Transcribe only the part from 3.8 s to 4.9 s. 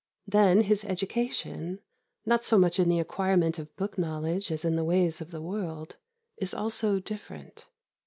knowledge as in the